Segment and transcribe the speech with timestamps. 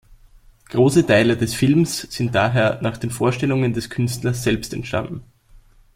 [0.69, 5.21] Große Teile des Films sind daher nach den Vorstellungen des Künstlers selbst entstanden.